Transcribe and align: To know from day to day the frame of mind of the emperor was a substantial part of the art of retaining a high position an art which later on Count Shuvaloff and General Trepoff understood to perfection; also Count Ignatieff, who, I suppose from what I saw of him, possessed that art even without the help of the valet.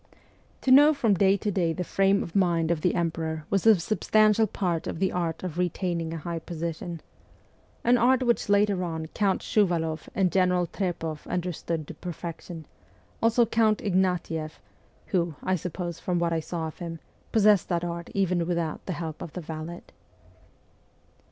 To 0.61 0.71
know 0.71 0.95
from 0.95 1.13
day 1.13 1.37
to 1.37 1.51
day 1.51 1.73
the 1.73 1.83
frame 1.83 2.23
of 2.23 2.35
mind 2.35 2.71
of 2.71 2.81
the 2.81 2.95
emperor 2.95 3.45
was 3.51 3.67
a 3.67 3.79
substantial 3.79 4.47
part 4.47 4.87
of 4.87 4.97
the 4.97 5.11
art 5.11 5.43
of 5.43 5.59
retaining 5.59 6.11
a 6.11 6.17
high 6.17 6.39
position 6.39 7.01
an 7.83 7.99
art 7.99 8.23
which 8.23 8.49
later 8.49 8.83
on 8.83 9.05
Count 9.13 9.43
Shuvaloff 9.43 10.09
and 10.15 10.31
General 10.31 10.65
Trepoff 10.65 11.27
understood 11.27 11.87
to 11.87 11.93
perfection; 11.93 12.65
also 13.21 13.45
Count 13.45 13.77
Ignatieff, 13.83 14.59
who, 15.05 15.35
I 15.43 15.55
suppose 15.55 15.99
from 15.99 16.17
what 16.17 16.33
I 16.33 16.39
saw 16.39 16.65
of 16.65 16.79
him, 16.79 16.99
possessed 17.31 17.69
that 17.69 17.83
art 17.83 18.09
even 18.15 18.47
without 18.47 18.83
the 18.87 18.93
help 18.93 19.21
of 19.21 19.33
the 19.33 19.41
valet. 19.41 19.83